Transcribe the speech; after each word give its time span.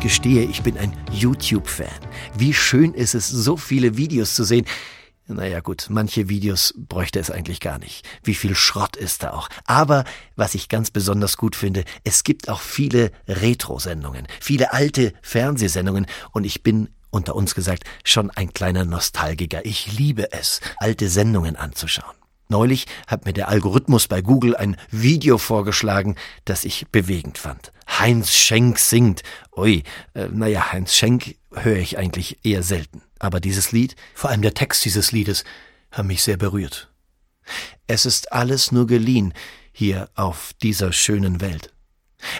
Ich 0.00 0.04
gestehe, 0.04 0.44
ich 0.44 0.62
bin 0.62 0.78
ein 0.78 0.96
YouTube-Fan. 1.12 2.00
Wie 2.34 2.54
schön 2.54 2.94
ist 2.94 3.14
es, 3.14 3.28
so 3.28 3.58
viele 3.58 3.98
Videos 3.98 4.34
zu 4.34 4.44
sehen. 4.44 4.64
Naja 5.26 5.60
gut, 5.60 5.88
manche 5.90 6.30
Videos 6.30 6.72
bräuchte 6.74 7.20
es 7.20 7.30
eigentlich 7.30 7.60
gar 7.60 7.78
nicht. 7.78 8.08
Wie 8.24 8.34
viel 8.34 8.54
Schrott 8.54 8.96
ist 8.96 9.22
da 9.22 9.32
auch. 9.34 9.50
Aber 9.66 10.04
was 10.36 10.54
ich 10.54 10.70
ganz 10.70 10.90
besonders 10.90 11.36
gut 11.36 11.54
finde, 11.54 11.84
es 12.02 12.24
gibt 12.24 12.48
auch 12.48 12.62
viele 12.62 13.12
Retro-Sendungen, 13.28 14.26
viele 14.40 14.72
alte 14.72 15.12
Fernsehsendungen 15.20 16.06
und 16.32 16.44
ich 16.44 16.62
bin 16.62 16.88
unter 17.10 17.36
uns 17.36 17.54
gesagt 17.54 17.84
schon 18.02 18.30
ein 18.30 18.54
kleiner 18.54 18.86
Nostalgiker. 18.86 19.66
Ich 19.66 19.98
liebe 19.98 20.32
es, 20.32 20.62
alte 20.78 21.10
Sendungen 21.10 21.56
anzuschauen. 21.56 22.19
Neulich 22.50 22.86
hat 23.06 23.26
mir 23.26 23.32
der 23.32 23.48
Algorithmus 23.48 24.08
bei 24.08 24.22
Google 24.22 24.56
ein 24.56 24.76
Video 24.90 25.38
vorgeschlagen, 25.38 26.16
das 26.44 26.64
ich 26.64 26.88
bewegend 26.88 27.38
fand. 27.38 27.72
Heinz 27.88 28.32
Schenk 28.32 28.80
singt. 28.80 29.22
Ui, 29.56 29.84
äh, 30.14 30.26
naja, 30.32 30.72
Heinz 30.72 30.94
Schenk 30.94 31.36
höre 31.52 31.76
ich 31.76 31.96
eigentlich 31.96 32.44
eher 32.44 32.64
selten. 32.64 33.02
Aber 33.20 33.38
dieses 33.38 33.70
Lied, 33.70 33.94
vor 34.14 34.30
allem 34.30 34.42
der 34.42 34.54
Text 34.54 34.84
dieses 34.84 35.12
Liedes, 35.12 35.44
haben 35.92 36.08
mich 36.08 36.24
sehr 36.24 36.36
berührt. 36.36 36.90
Es 37.86 38.04
ist 38.04 38.32
alles 38.32 38.72
nur 38.72 38.88
geliehen 38.88 39.32
hier 39.72 40.10
auf 40.16 40.50
dieser 40.60 40.92
schönen 40.92 41.40
Welt. 41.40 41.72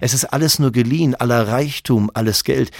Es 0.00 0.12
ist 0.12 0.24
alles 0.24 0.58
nur 0.58 0.72
geliehen, 0.72 1.14
aller 1.14 1.46
Reichtum, 1.46 2.10
alles 2.14 2.42
Geld. 2.42 2.72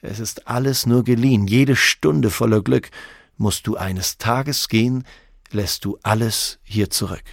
Es 0.00 0.18
ist 0.18 0.48
alles 0.48 0.84
nur 0.84 1.04
geliehen, 1.04 1.46
jede 1.46 1.76
Stunde 1.76 2.28
voller 2.30 2.60
Glück. 2.60 2.90
Musst 3.36 3.68
du 3.68 3.76
eines 3.76 4.18
Tages 4.18 4.68
gehen, 4.68 5.04
lässt 5.54 5.84
du 5.84 5.98
alles 6.02 6.58
hier 6.62 6.90
zurück. 6.90 7.24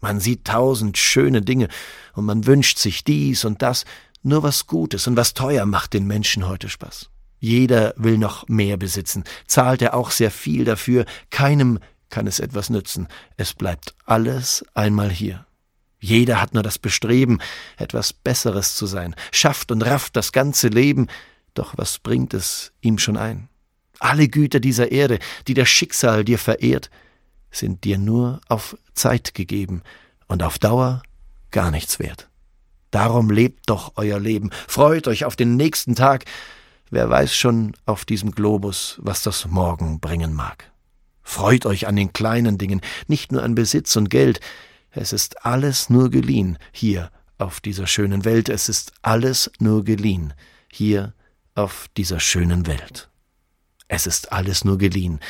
Man 0.00 0.20
sieht 0.20 0.44
tausend 0.44 0.96
schöne 0.96 1.42
Dinge 1.42 1.68
und 2.14 2.24
man 2.24 2.46
wünscht 2.46 2.78
sich 2.78 3.04
dies 3.04 3.44
und 3.44 3.62
das, 3.62 3.84
nur 4.22 4.42
was 4.42 4.66
Gutes 4.66 5.06
und 5.06 5.16
was 5.16 5.34
teuer 5.34 5.66
macht 5.66 5.92
den 5.94 6.06
Menschen 6.06 6.46
heute 6.46 6.68
Spaß. 6.68 7.10
Jeder 7.40 7.94
will 7.96 8.18
noch 8.18 8.48
mehr 8.48 8.76
besitzen, 8.76 9.24
zahlt 9.46 9.82
er 9.82 9.94
auch 9.94 10.10
sehr 10.10 10.30
viel 10.30 10.64
dafür, 10.64 11.04
keinem 11.30 11.78
kann 12.10 12.26
es 12.26 12.40
etwas 12.40 12.70
nützen, 12.70 13.08
es 13.36 13.54
bleibt 13.54 13.94
alles 14.06 14.64
einmal 14.74 15.10
hier. 15.10 15.46
Jeder 16.00 16.40
hat 16.40 16.54
nur 16.54 16.62
das 16.62 16.78
Bestreben, 16.78 17.40
etwas 17.76 18.12
Besseres 18.12 18.76
zu 18.76 18.86
sein, 18.86 19.14
schafft 19.32 19.72
und 19.72 19.82
rafft 19.82 20.16
das 20.16 20.32
ganze 20.32 20.68
Leben, 20.68 21.08
doch 21.54 21.74
was 21.76 21.98
bringt 21.98 22.34
es 22.34 22.72
ihm 22.80 22.98
schon 22.98 23.16
ein? 23.16 23.48
Alle 23.98 24.28
Güter 24.28 24.60
dieser 24.60 24.92
Erde, 24.92 25.18
die 25.48 25.54
das 25.54 25.68
Schicksal 25.68 26.24
dir 26.24 26.38
verehrt, 26.38 26.88
sind 27.50 27.84
dir 27.84 27.98
nur 27.98 28.40
auf 28.48 28.76
Zeit 28.94 29.34
gegeben 29.34 29.82
und 30.26 30.42
auf 30.42 30.58
Dauer 30.58 31.02
gar 31.50 31.70
nichts 31.70 31.98
wert. 31.98 32.28
Darum 32.90 33.30
lebt 33.30 33.68
doch 33.68 33.92
euer 33.96 34.18
Leben, 34.18 34.50
freut 34.66 35.08
euch 35.08 35.24
auf 35.24 35.36
den 35.36 35.56
nächsten 35.56 35.94
Tag, 35.94 36.24
wer 36.90 37.10
weiß 37.10 37.34
schon 37.34 37.74
auf 37.84 38.04
diesem 38.04 38.30
Globus, 38.30 38.98
was 39.02 39.22
das 39.22 39.46
Morgen 39.46 40.00
bringen 40.00 40.32
mag. 40.32 40.70
Freut 41.22 41.66
euch 41.66 41.86
an 41.86 41.96
den 41.96 42.12
kleinen 42.14 42.56
Dingen, 42.56 42.80
nicht 43.06 43.32
nur 43.32 43.42
an 43.42 43.54
Besitz 43.54 43.94
und 43.96 44.08
Geld, 44.08 44.40
es 44.90 45.12
ist 45.12 45.44
alles 45.44 45.90
nur 45.90 46.10
geliehen 46.10 46.58
hier 46.72 47.10
auf 47.36 47.60
dieser 47.60 47.86
schönen 47.86 48.24
Welt, 48.24 48.48
es 48.48 48.68
ist 48.68 48.92
alles 49.02 49.50
nur 49.58 49.84
geliehen 49.84 50.32
hier 50.72 51.12
auf 51.54 51.88
dieser 51.96 52.20
schönen 52.20 52.66
Welt. 52.66 53.10
Es 53.88 54.06
ist 54.06 54.32
alles 54.32 54.64
nur 54.64 54.78
geliehen, 54.78 55.20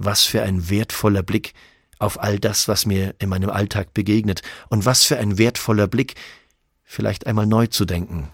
was 0.00 0.22
für 0.24 0.42
ein 0.42 0.70
wertvoller 0.70 1.22
Blick 1.22 1.52
auf 1.98 2.20
all 2.20 2.38
das, 2.38 2.66
was 2.66 2.86
mir 2.86 3.14
in 3.18 3.28
meinem 3.28 3.50
Alltag 3.50 3.92
begegnet, 3.92 4.40
und 4.70 4.86
was 4.86 5.04
für 5.04 5.18
ein 5.18 5.36
wertvoller 5.36 5.86
Blick, 5.86 6.14
vielleicht 6.82 7.26
einmal 7.26 7.46
neu 7.46 7.66
zu 7.66 7.84
denken, 7.84 8.28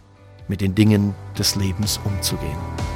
mit 0.47 0.61
den 0.61 0.77
Dingen 0.77 1.15
des 1.37 1.57
Lebens 1.57 2.01
umzugehen. 2.05 2.96